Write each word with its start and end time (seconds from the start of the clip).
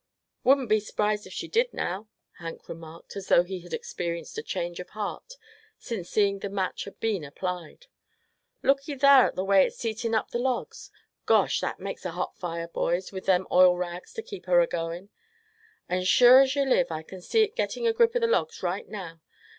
"Wouldn't 0.43 0.67
be 0.67 0.79
s'prised 0.79 1.27
if 1.27 1.33
she 1.33 1.47
did, 1.47 1.75
now?" 1.75 2.07
Hank 2.39 2.67
remarked, 2.67 3.15
as 3.15 3.27
though 3.27 3.43
he 3.43 3.59
had 3.59 3.71
experienced 3.71 4.35
a 4.35 4.41
change 4.41 4.79
of 4.79 4.89
heart 4.97 5.33
since 5.77 6.11
the 6.15 6.39
match 6.51 6.85
had 6.85 6.99
been 6.99 7.23
applied. 7.23 7.85
"Looky 8.63 8.95
thar 8.95 9.27
at 9.27 9.35
the 9.35 9.45
way 9.45 9.63
it's 9.63 9.85
eatin' 9.85 10.15
up 10.15 10.31
the 10.31 10.39
logs. 10.39 10.89
Gosh! 11.27 11.59
that 11.61 11.79
makes 11.79 12.03
a 12.03 12.13
hot 12.13 12.35
fire, 12.35 12.67
boys, 12.67 13.11
with 13.11 13.27
them 13.27 13.45
oil 13.51 13.77
rags 13.77 14.11
to 14.13 14.23
keep 14.23 14.47
her 14.47 14.59
a 14.59 14.65
goin'. 14.65 15.09
And 15.87 16.07
sure 16.07 16.39
as 16.39 16.55
yuh 16.55 16.63
live 16.65 16.87
I 16.91 17.03
c'n 17.03 17.21
see 17.21 17.43
it 17.43 17.55
getting 17.55 17.85
a 17.85 17.93
grip 17.93 18.15
o' 18.15 18.19
the 18.19 18.25
logs 18.25 18.63
right 18.63 18.87
now. 18.89 19.21